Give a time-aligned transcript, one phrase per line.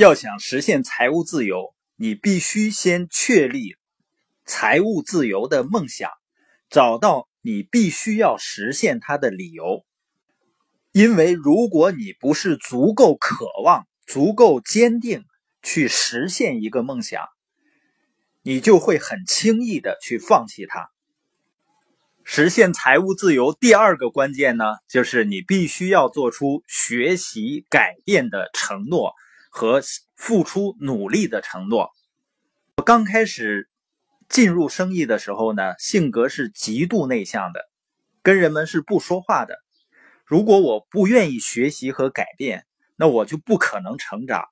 [0.00, 3.76] 要想实现财务自由，你必须先确立
[4.46, 6.10] 财务自由的梦想，
[6.70, 9.84] 找到你必须要实现它的理由。
[10.92, 15.26] 因为如果你不是足够渴望、足够坚定
[15.62, 17.26] 去实现一个梦想，
[18.40, 20.88] 你就会很轻易的去放弃它。
[22.24, 29.12] 实现财务自由第二个关键呢，就是你必须要做出学习改变的承诺。
[29.50, 29.82] 和
[30.14, 31.90] 付出努力的承诺。
[32.76, 33.68] 我刚开始
[34.28, 37.68] 进入生意的时候呢，性格是极度内向的，
[38.22, 39.58] 跟人们是不说话的。
[40.24, 42.64] 如果我不愿意学习和改变，
[42.96, 44.44] 那我就不可能成长，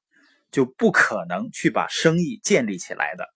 [0.51, 3.29] 就不可能去把生意建立起来的。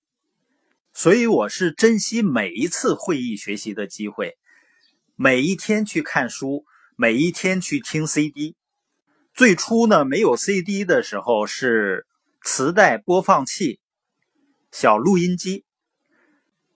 [0.92, 4.36] 所以我是珍惜每一次会议学习的机会，
[5.14, 6.66] 每一天去看书，
[6.96, 8.56] 每一天去听 CD。
[9.34, 12.06] 最初呢，没有 CD 的时候是
[12.44, 13.80] 磁带播放器、
[14.70, 15.64] 小录音机。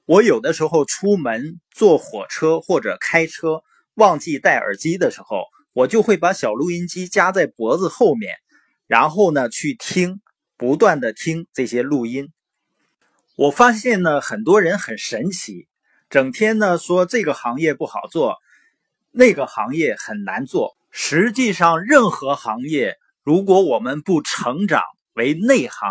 [0.07, 3.63] 我有的时候出门坐火车或者开车
[3.93, 8.37] 忘记戴耳机的时候，我就会把小录音机夹在脖子后面，
[8.87, 10.23] 然后呢去听，
[10.57, 12.33] 不断的听这些录音。
[13.37, 15.69] 我发现呢，很多人很神奇，
[16.09, 18.39] 整天呢说这个行业不好做，
[19.11, 20.75] 那个行业很难做。
[20.99, 24.81] 实际上，任何行业，如果我们不成长
[25.13, 25.91] 为内行，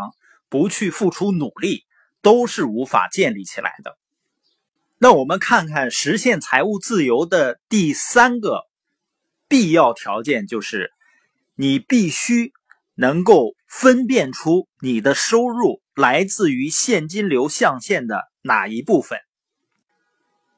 [0.49, 1.85] 不去付出努力，
[2.23, 3.99] 都是无法建立起来的。
[4.97, 8.63] 那我们看看实现财务自由的第三个
[9.47, 10.91] 必要条件，就是
[11.53, 12.51] 你必须
[12.95, 19.19] 能够分辨出你的收入来自于现金流象限的哪一部分，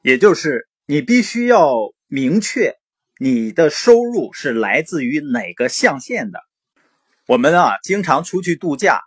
[0.00, 2.76] 也就是你必须要明确。
[3.20, 6.38] 你的收入是来自于哪个象限的？
[7.26, 9.00] 我们啊，经常出去度假。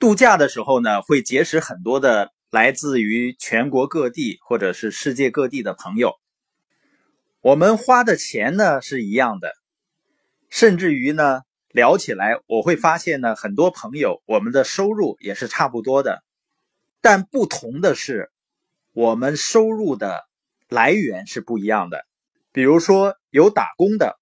[0.00, 6.14] 度假的时候呢，会结识很多的来自于全国各地或者是世界各地的朋友。
[7.40, 9.52] 我们花的钱呢是一样的，
[10.50, 16.24] 甚至于呢，聊起来我会发现呢，很多朋友我们的收入也是差不多的，
[17.00, 18.32] 但不同的是，
[18.92, 20.24] 我们收入的
[20.68, 22.04] 来源是不一样的。
[22.54, 24.16] 比如说有打工的，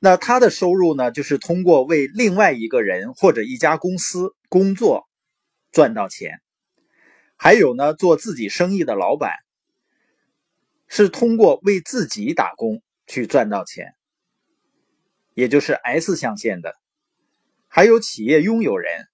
[0.00, 5.06] 那他的收入呢，就是通过为另外一个人或者一家公司工作
[5.70, 6.40] 赚到钱；
[7.36, 9.34] 还有呢，做自己生意的老板
[10.88, 13.94] 是通过为自己打工去赚到钱，
[15.32, 16.72] 也就是 S 象限的；
[17.68, 19.06] 还有企业拥有人，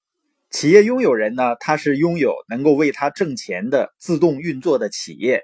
[0.48, 5.42] 企业拥有人呢，他是拥有能够为他挣钱的自动运作的企业，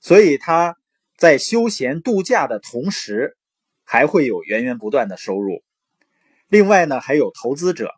[0.00, 0.78] 所以他。
[1.22, 3.36] 在休闲度假的同时，
[3.84, 5.62] 还会有源源不断的收入。
[6.48, 7.94] 另外呢，还有投资者，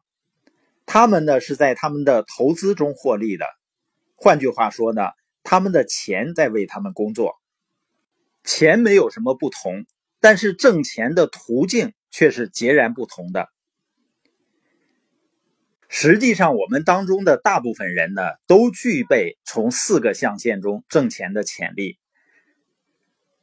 [0.85, 3.47] 他们呢是在他们的投资中获利的。
[4.15, 5.05] 换句话说呢，
[5.43, 7.41] 他们的钱在为他们工作。
[8.45, 9.87] 钱没有什么不同，
[10.21, 13.49] 但是挣钱的途径却是截然不同的。
[15.89, 21.97] 实际上，我们当中的大部分人呢，都具备从四个象限中挣钱的潜力。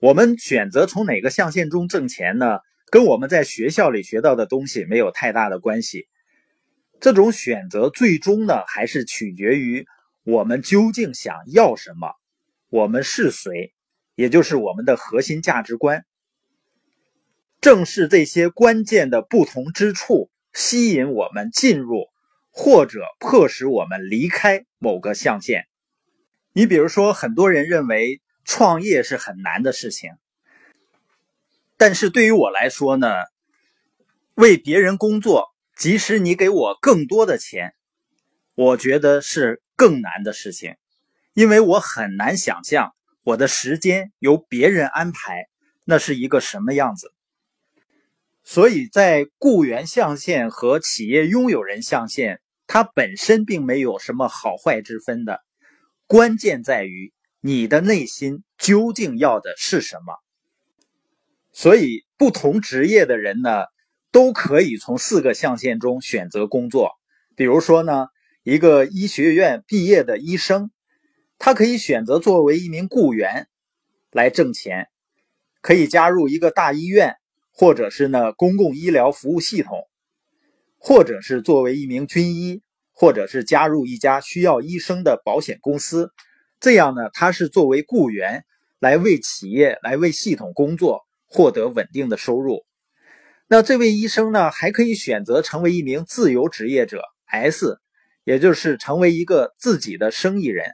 [0.02, 2.58] 我们选择从哪个象限中挣钱呢？
[2.90, 6.08] 跟我们在学校里学到的东西没有太大的关系。
[7.00, 9.86] 这种选择最终呢，还是取决于
[10.24, 12.16] 我们究竟想要什么，
[12.70, 13.74] 我们是谁，
[14.16, 16.04] 也就是我们的核心价值观。
[17.62, 22.08] 正是这些关键的不同之处，吸引我们进入，
[22.50, 25.68] 或者迫使我们离开某个象限。
[26.54, 28.20] 你比如说，很多人认为。
[28.44, 30.12] 创业是很难的事情，
[31.78, 33.07] 但是对于我来说呢，
[34.35, 37.74] 为别人工作，即使你给我更多的钱，
[38.56, 40.75] 我觉得是更难的事情，
[41.34, 42.94] 因为我很难想象
[43.24, 45.47] 我的时间由别人安排，
[45.85, 47.13] 那是一个什么样子。
[48.44, 55.41] 所以在雇员象限和企业拥有人象限，它本身并没有什么好坏之分的，
[56.08, 57.14] 关键在于。
[57.43, 60.14] 你的内心究竟要的是什么？
[61.52, 63.66] 所以，不同职业的人呢，
[64.11, 66.91] 都可以从四个象限中选择工作。
[67.35, 68.05] 比如说呢，
[68.43, 70.70] 一个医学院毕业的医生，
[71.40, 73.47] 他可以选择作为一名雇员
[74.11, 74.87] 来挣钱，
[75.61, 77.16] 可以加入一个大医院，
[77.52, 79.90] 或者是呢公共医疗服务系统，
[80.78, 82.61] 或者是作为一名军医，
[82.94, 86.11] 或者是加入一家需要医生的保险公司。
[86.61, 88.46] 这样呢，他是作为雇员
[88.79, 92.63] 来为企业、来为系统工作，获得稳定的收入。
[93.47, 97.79] 那这位医生呢，还可以选择成为一名自由职业者 S，
[98.23, 100.67] 也就是成为一个自己的生意人。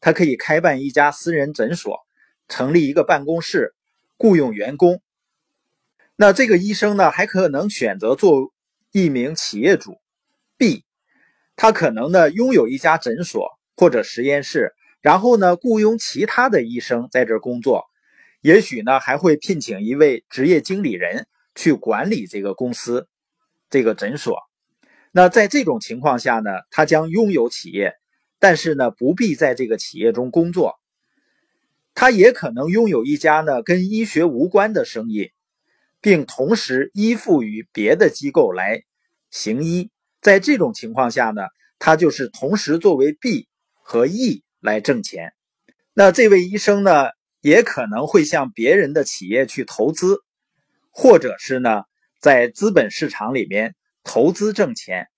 [0.00, 2.00] 他可以开办一家私人诊所，
[2.48, 3.74] 成立一个办公室，
[4.16, 5.00] 雇佣员工。
[6.16, 8.52] 那这个医生呢，还可能选择做
[8.90, 10.00] 一名企业主
[10.56, 10.84] B，
[11.54, 17.84] 他可能呢拥有一家诊所或者实验室，然后呢雇佣其他的医生在这工作，
[18.40, 23.08] 也许呢还会聘请一位职业经理人去管理这个公司、
[23.70, 24.38] 这个诊所。
[25.12, 27.94] 那在这种情况下呢，他将拥有企业，
[28.38, 30.74] 但是呢不必在这个企业中工作。
[31.94, 35.32] 他也可能拥有一家呢跟医学无关的生意。
[36.00, 38.84] 并同时依附于别的机构来
[39.32, 39.90] 行医，
[40.20, 41.42] 在这种情况下呢，
[41.80, 43.48] 他就是同时作为 B
[43.82, 45.32] 和 E 来挣钱。
[45.92, 47.08] 那这位医生呢，
[47.40, 50.18] 也可能会向别人的企业去投资，
[50.90, 51.82] 或者是呢，
[52.20, 53.74] 在资本市场里面
[54.04, 55.08] 投资挣钱。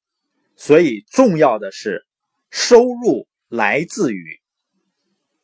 [0.57, 2.07] 所以重要的是，
[2.51, 4.41] 收入来自于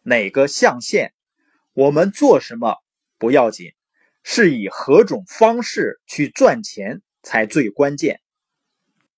[0.02, 1.12] 哪个象限，
[1.72, 2.76] 我们做什么
[3.18, 3.72] 不要紧。
[4.28, 8.20] 是以何种方式去赚钱才最关键。